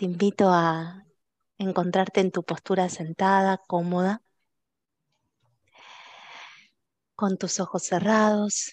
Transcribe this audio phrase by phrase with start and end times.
[0.00, 1.04] Te invito a
[1.58, 4.22] encontrarte en tu postura sentada, cómoda,
[7.14, 8.72] con tus ojos cerrados.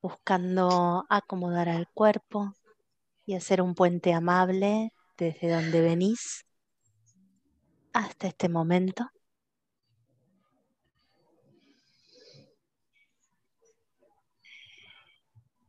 [0.00, 2.54] buscando acomodar al cuerpo
[3.26, 6.46] y hacer un puente amable desde donde venís
[7.92, 9.10] hasta este momento.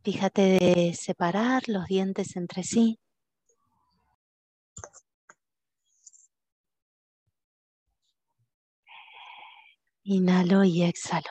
[0.03, 2.97] Fíjate de separar los dientes entre sí.
[10.03, 11.29] Inhalo y exhalo.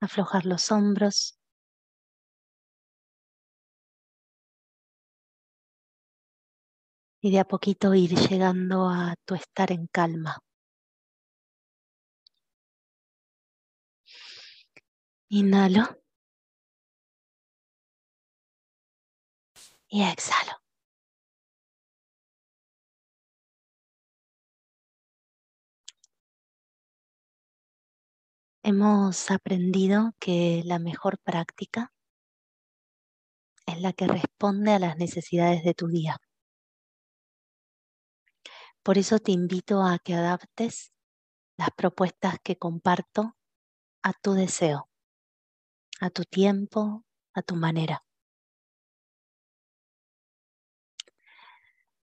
[0.00, 1.38] Aflojar los hombros.
[7.20, 10.38] Y de a poquito ir llegando a tu estar en calma.
[15.30, 15.84] Inhalo.
[19.90, 20.52] Y exhalo.
[28.62, 31.92] Hemos aprendido que la mejor práctica
[33.66, 36.16] es la que responde a las necesidades de tu día.
[38.82, 40.92] Por eso te invito a que adaptes
[41.58, 43.36] las propuestas que comparto
[44.02, 44.88] a tu deseo
[46.00, 47.04] a tu tiempo,
[47.34, 48.04] a tu manera.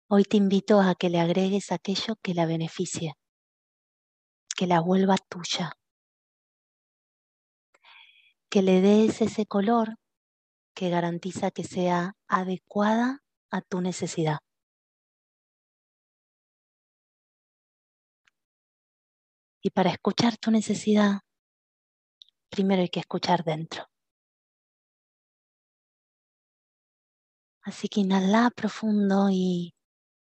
[0.07, 3.15] Hoy te invito a que le agregues aquello que la beneficie,
[4.55, 5.73] que la vuelva tuya,
[8.49, 9.97] que le des ese color
[10.75, 14.39] que garantiza que sea adecuada a tu necesidad.
[19.61, 21.24] Y para escuchar tu necesidad,
[22.55, 23.83] primero hay que escuchar dentro.
[27.63, 29.73] Así que inhala profundo y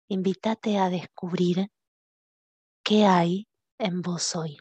[0.08, 1.68] invítate a descubrir
[2.84, 4.58] qué hay en vos hoy.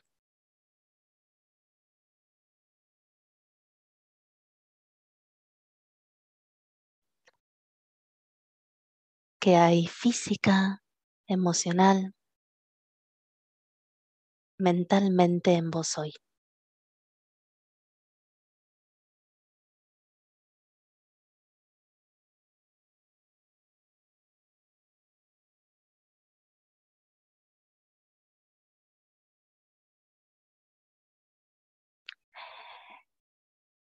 [9.39, 10.81] ¿Qué hay física,
[11.27, 12.13] emocional,
[14.59, 16.13] mentalmente en vos hoy?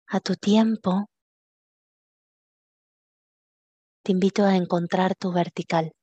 [0.10, 1.06] A tu tiempo,
[4.04, 5.94] te invito a encontrar tu vertical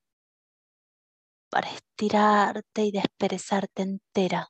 [1.51, 4.49] para estirarte y desperezarte entera.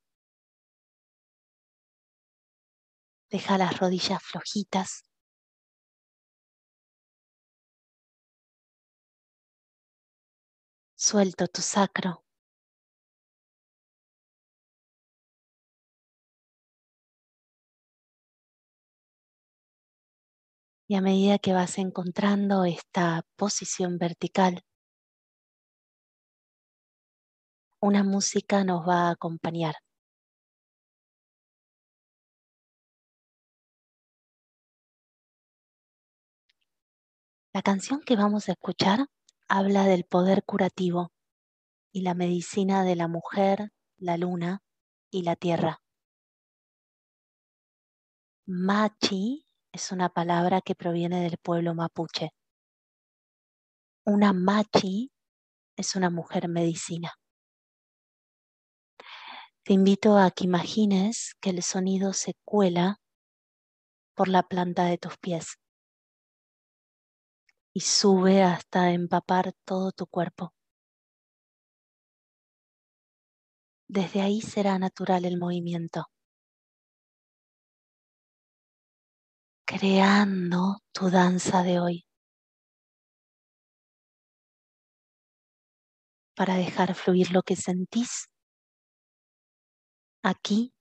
[3.31, 5.05] Deja las rodillas flojitas.
[10.95, 12.26] Suelto tu sacro.
[20.89, 24.63] Y a medida que vas encontrando esta posición vertical,
[27.81, 29.77] una música nos va a acompañar.
[37.53, 39.07] La canción que vamos a escuchar
[39.49, 41.11] habla del poder curativo
[41.91, 44.63] y la medicina de la mujer, la luna
[45.11, 45.81] y la tierra.
[48.47, 49.46] Machi
[49.77, 52.31] es una palabra que proviene del pueblo mapuche.
[54.07, 55.13] Una machi
[55.77, 57.13] es una mujer medicina.
[59.63, 63.01] Te invito a que imagines que el sonido se cuela
[64.15, 65.59] por la planta de tus pies
[67.75, 70.55] y sube hasta empapar todo tu cuerpo.
[73.89, 76.07] Desde ahí será natural el movimiento.
[79.67, 82.05] Creando tu danza de hoy.
[86.37, 88.29] Para dejar fluir lo que sentís
[90.23, 90.73] aquí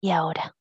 [0.00, 0.54] y ahora.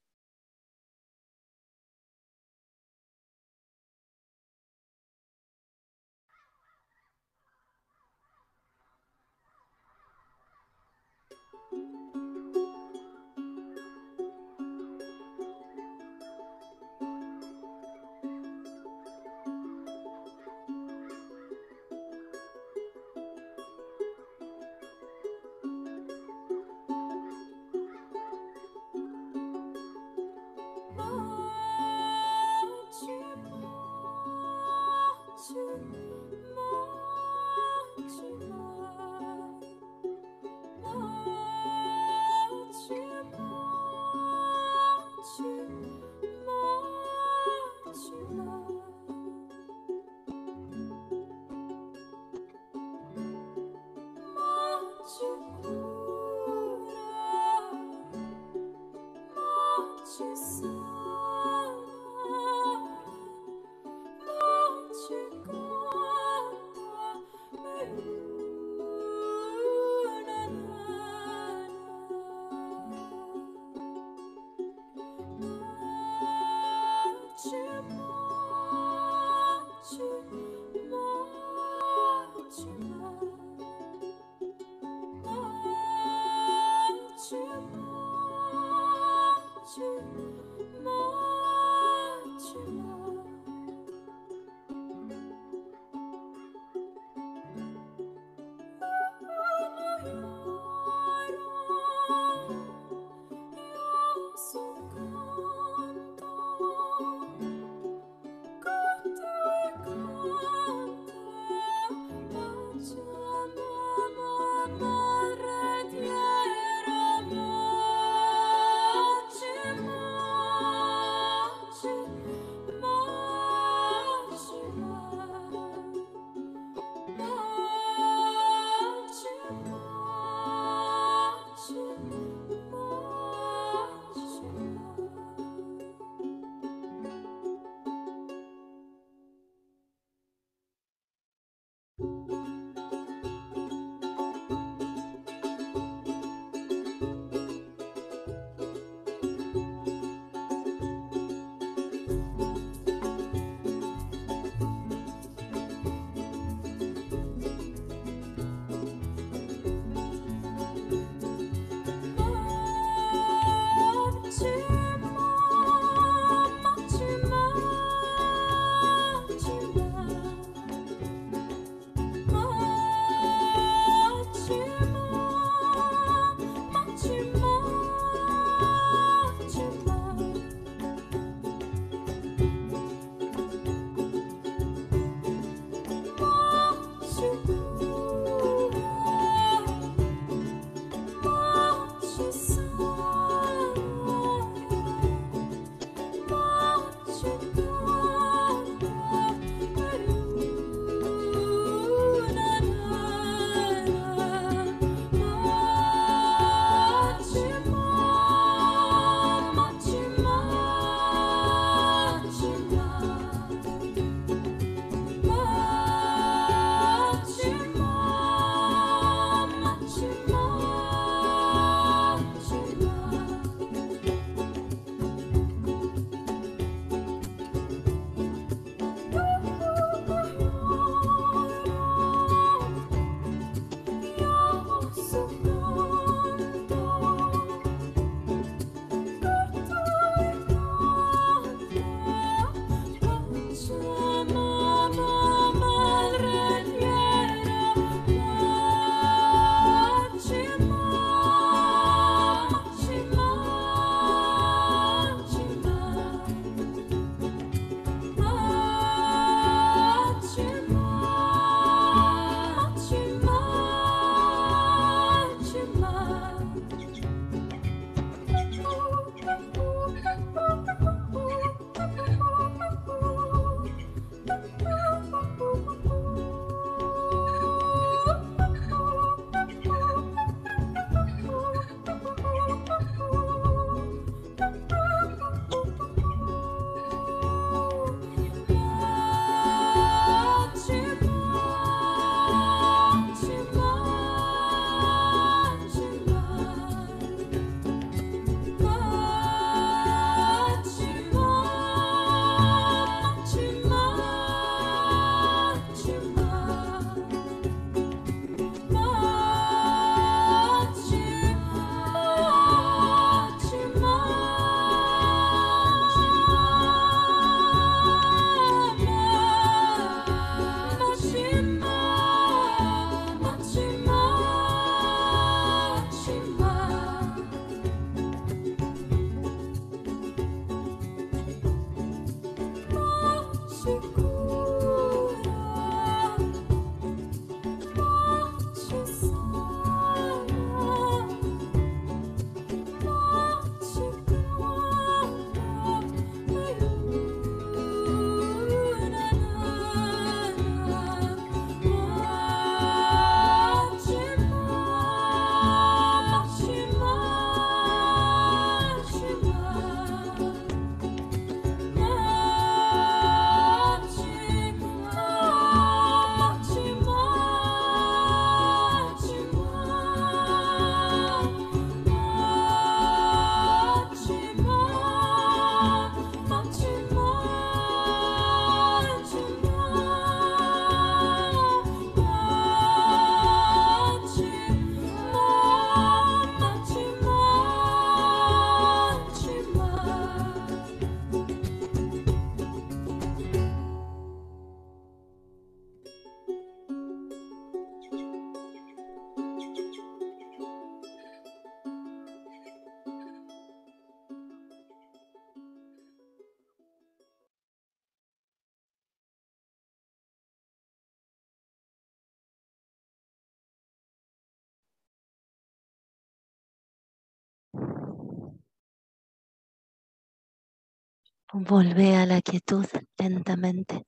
[421.33, 422.65] Volvé a la quietud
[422.97, 423.83] lentamente.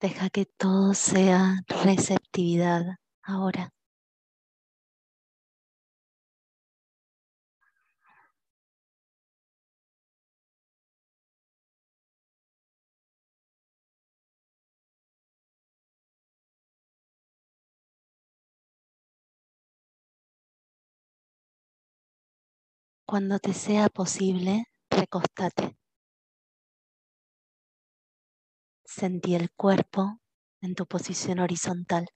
[0.00, 3.72] Deja que todo sea receptividad ahora.
[23.12, 25.76] Cuando te sea posible, recostate.
[28.86, 30.18] Sentí el cuerpo
[30.62, 32.06] en tu posición horizontal.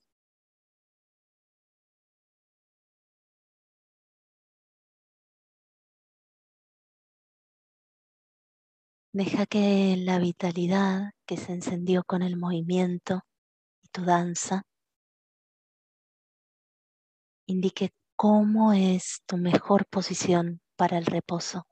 [9.13, 13.21] Deja que la vitalidad que se encendió con el movimiento
[13.83, 14.63] y tu danza
[17.47, 21.67] indique cómo es tu mejor posición para el reposo.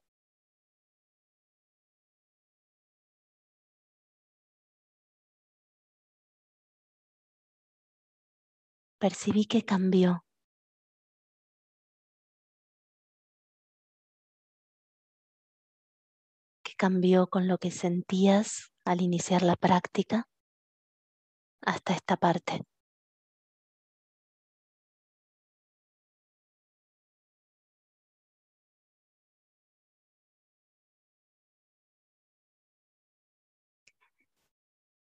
[8.98, 10.24] Percibí que cambió.
[16.64, 20.26] Que cambió con lo que sentías al iniciar la práctica
[21.62, 22.62] hasta esta parte.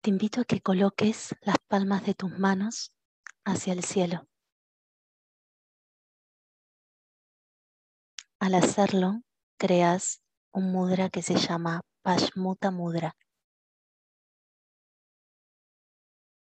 [0.03, 2.91] Te invito a que coloques las palmas de tus manos
[3.45, 4.27] hacia el cielo.
[8.37, 9.21] Al hacerlo,
[9.57, 13.15] creas un mudra que se llama Pashmuta Mudra.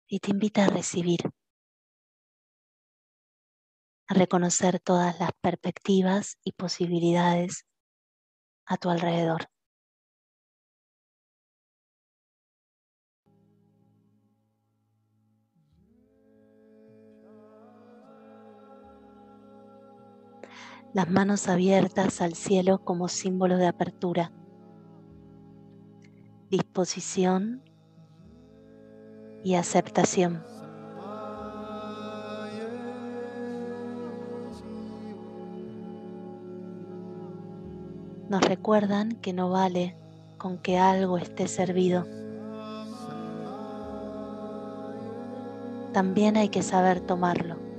[0.09, 1.21] Y te invita a recibir,
[4.09, 7.67] a reconocer todas las perspectivas y posibilidades
[8.65, 9.52] a tu alrededor.
[20.95, 24.31] Las manos abiertas al cielo como símbolo de apertura,
[26.51, 27.63] disposición
[29.43, 30.45] y aceptación.
[38.29, 39.97] Nos recuerdan que no vale
[40.39, 42.07] con que algo esté servido.
[45.93, 47.72] También hay que saber tomarlo.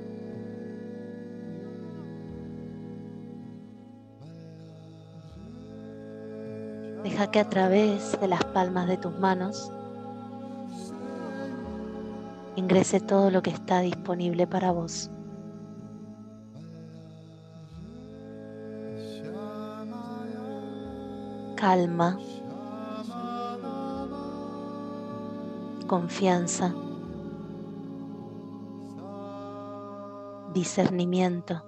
[7.24, 9.72] Deja que a través de las palmas de tus manos
[12.58, 15.10] ingrese todo lo que está disponible para vos.
[21.56, 22.20] Calma,
[25.88, 26.76] confianza,
[30.54, 31.64] discernimiento,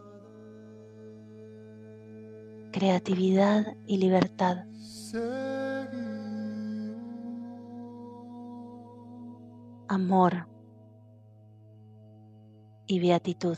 [2.73, 4.65] creatividad y libertad.
[9.87, 10.47] Amor
[12.87, 13.57] y beatitud.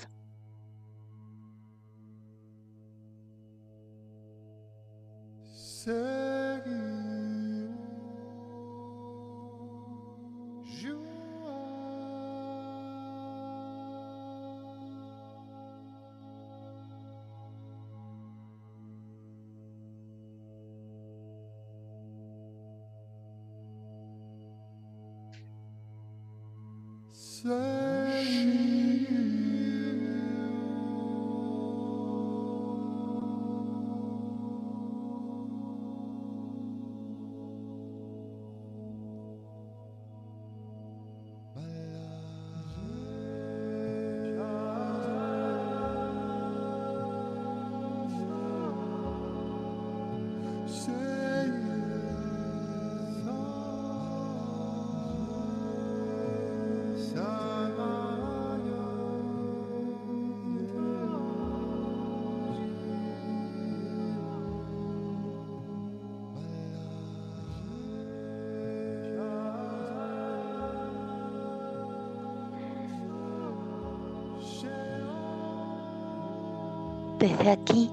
[77.28, 77.92] Desde aquí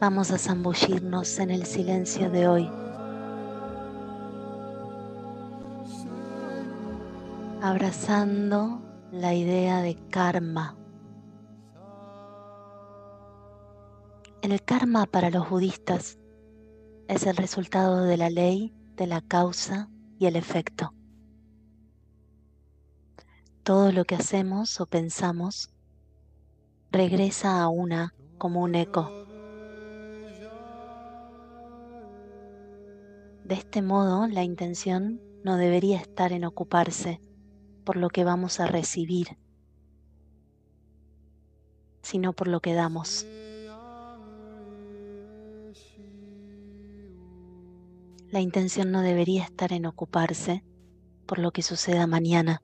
[0.00, 2.70] vamos a zambullirnos en el silencio de hoy.
[7.62, 10.76] Abrazando la idea de karma.
[14.42, 16.18] El karma para los budistas
[17.08, 19.88] es el resultado de la ley, de la causa
[20.18, 20.92] y el efecto.
[23.62, 25.70] Todo lo que hacemos o pensamos
[26.90, 29.10] regresa a una como un eco.
[33.44, 37.20] De este modo, la intención no debería estar en ocuparse
[37.84, 39.38] por lo que vamos a recibir,
[42.02, 43.24] sino por lo que damos.
[48.30, 50.64] La intención no debería estar en ocuparse
[51.26, 52.62] por lo que suceda mañana,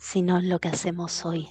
[0.00, 1.48] sino lo que hacemos hoy.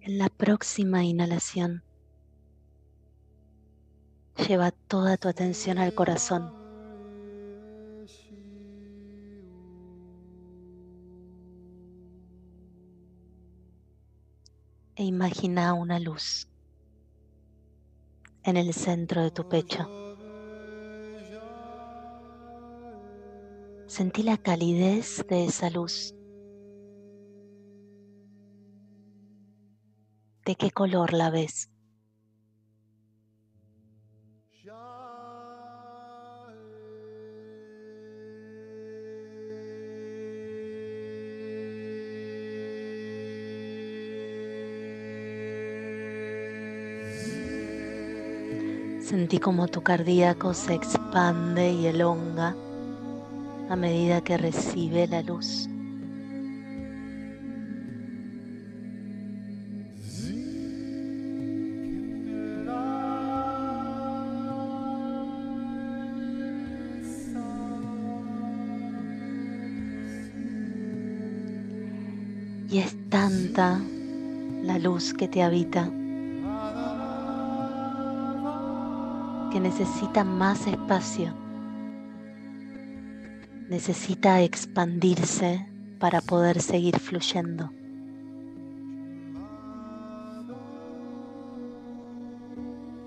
[0.00, 1.82] En la próxima inhalación,
[4.48, 6.50] lleva toda tu atención al corazón.
[14.94, 16.48] E imagina una luz
[18.48, 19.88] en el centro de tu pecho.
[23.86, 26.14] Sentí la calidez de esa luz.
[30.44, 31.70] ¿De qué color la ves?
[49.08, 52.54] Sentí como tu cardíaco se expande y elonga
[53.70, 55.66] a medida que recibe la luz.
[72.70, 73.80] Y es tanta
[74.64, 75.90] la luz que te habita
[79.68, 81.34] necesita más espacio,
[83.68, 87.70] necesita expandirse para poder seguir fluyendo.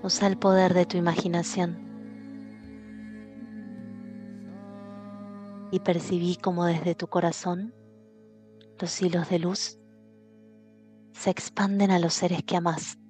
[0.03, 1.79] Usa el poder de tu imaginación
[5.71, 7.73] y percibí como desde tu corazón
[8.79, 9.79] los hilos de luz
[11.11, 13.00] se expanden a los seres que amas.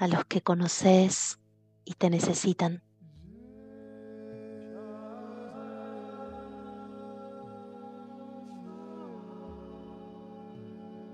[0.00, 1.38] A los que conoces
[1.84, 2.82] y te necesitan.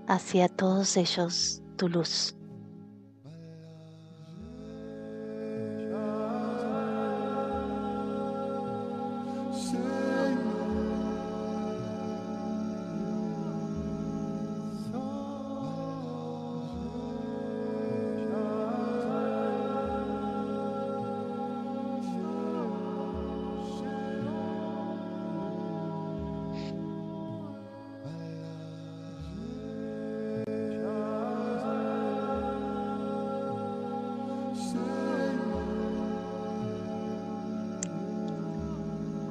[0.07, 2.36] Hacia todos ellos tu luz.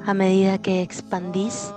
[0.07, 1.75] A medida que expandís,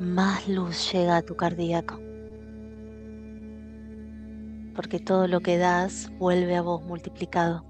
[0.00, 2.00] más luz llega a tu cardíaco.
[4.74, 7.64] Porque todo lo que das vuelve a vos multiplicado.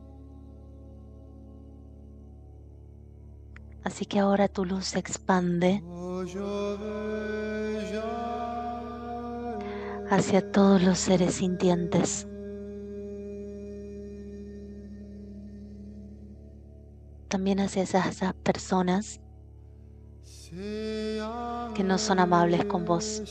[3.85, 5.85] Así que ahora tu luz se expande
[10.09, 12.27] hacia todos los seres sintientes.
[17.35, 19.20] También hacia esas, personas
[21.75, 23.25] que no son amables con vos.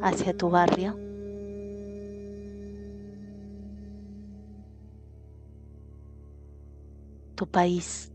[0.00, 1.07] hacia tu barrio.
[7.38, 8.12] Tu país.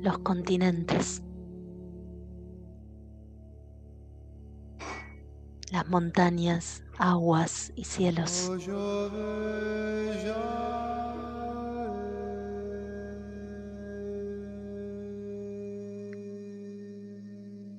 [0.00, 1.22] Los continentes.
[5.72, 8.50] Las montañas, aguas y cielos.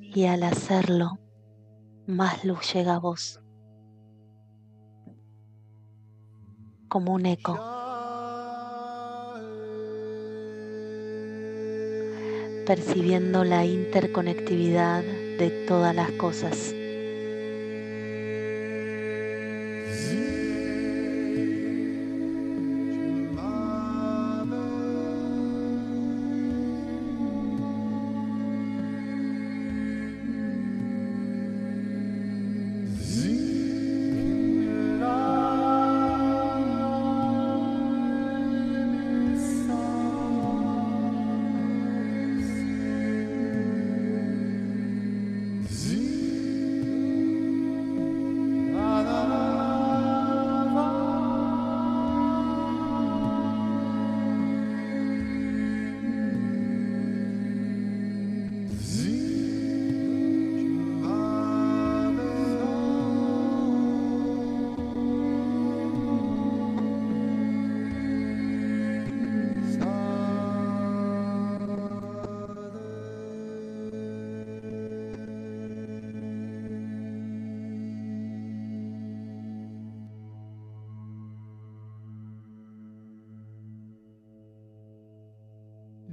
[0.02, 1.20] Y al hacerlo,
[2.06, 3.40] más luz llega a vos,
[6.90, 7.58] como un eco.
[12.70, 16.76] percibiendo la interconectividad de todas las cosas.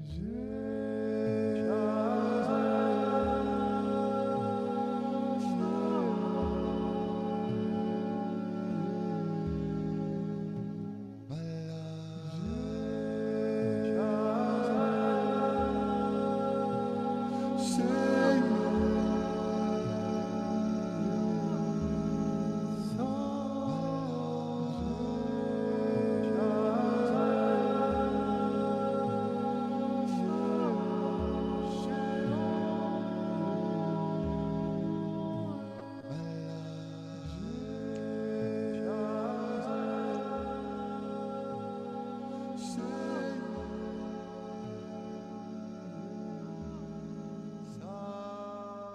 [0.06, 0.55] Jesus.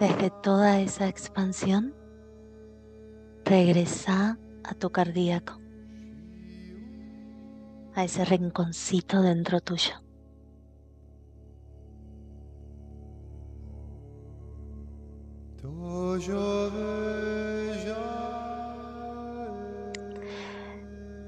[0.01, 1.93] Desde toda esa expansión,
[3.45, 5.61] regresa a tu cardíaco,
[7.93, 9.93] a ese rinconcito dentro tuyo.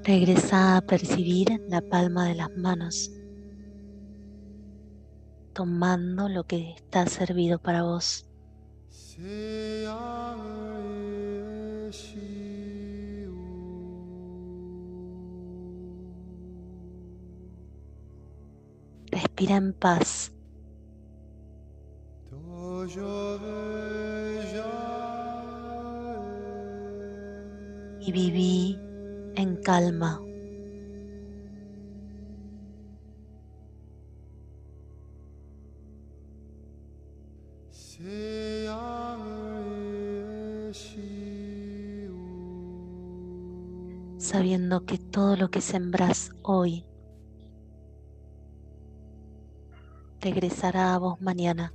[0.02, 3.12] Regresa a percibir la palma de las manos,
[5.52, 8.28] tomando lo que está servido para vos.
[19.12, 20.32] Respira en paz.
[28.00, 28.78] Y viví
[29.36, 30.20] en calma.
[44.34, 46.84] Sabiendo que todo lo que sembras hoy
[50.20, 51.72] regresará a vos mañana.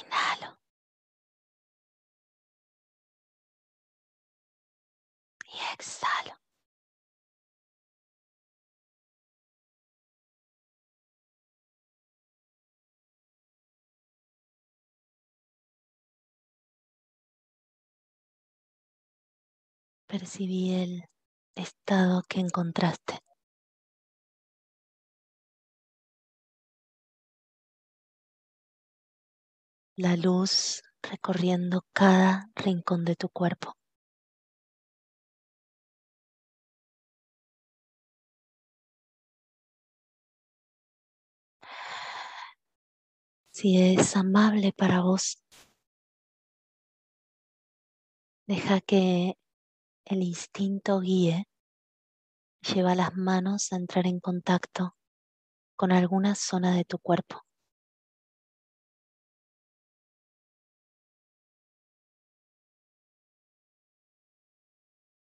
[0.00, 0.58] Inhalo.
[5.52, 6.36] Y exhalo.
[20.08, 21.04] Percibí el
[21.56, 23.18] estado que encontraste.
[29.98, 33.78] La luz recorriendo cada rincón de tu cuerpo.
[43.50, 45.42] Si es amable para vos,
[48.46, 49.38] deja que
[50.04, 51.48] el instinto guíe,
[52.60, 54.94] lleva las manos a entrar en contacto
[55.74, 57.45] con alguna zona de tu cuerpo.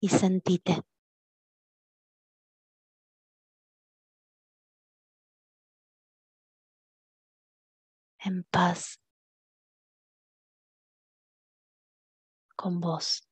[0.02, 0.82] Y sentite.
[8.20, 9.00] En paz
[12.56, 13.29] con vos.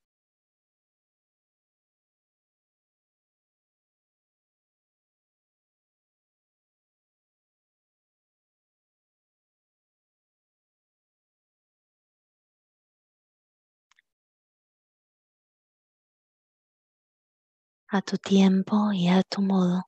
[17.89, 19.83] A tu tiempo y a tu modo.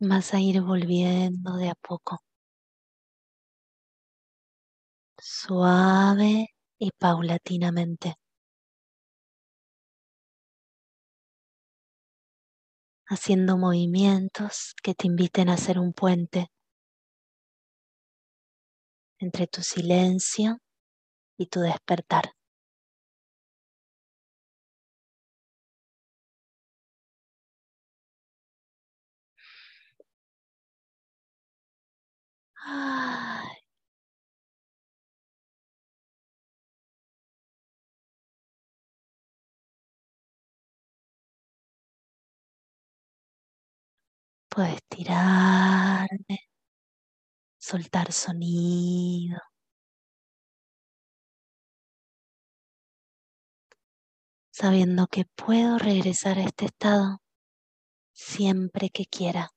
[0.00, 2.18] Vas a ir volviendo de a poco,
[5.18, 8.16] suave y paulatinamente,
[13.06, 16.50] haciendo movimientos que te inviten a hacer un puente
[19.20, 20.58] entre tu silencio
[21.38, 22.32] y tu despertar.
[44.48, 46.38] Puedes tirarme,
[47.58, 49.38] soltar sonido.
[54.52, 57.18] Sabiendo que puedo regresar a este estado
[58.12, 59.50] siempre que quiera.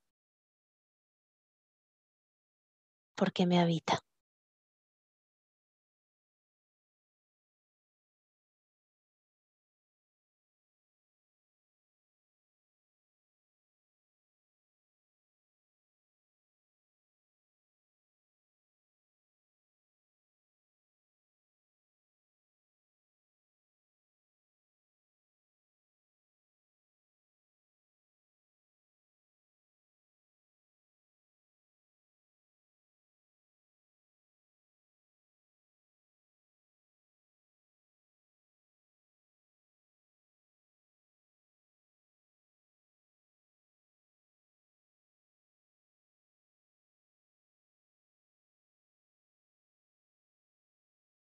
[3.16, 4.00] Porque me habita.